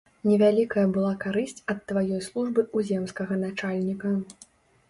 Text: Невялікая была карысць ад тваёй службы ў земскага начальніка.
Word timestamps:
Невялікая 0.29 0.85
была 0.95 1.11
карысць 1.25 1.61
ад 1.73 1.83
тваёй 1.91 2.21
службы 2.31 2.61
ў 2.65 2.79
земскага 2.89 3.39
начальніка. 3.45 4.17